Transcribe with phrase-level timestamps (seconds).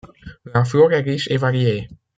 [0.55, 1.87] La flore est riche et variée.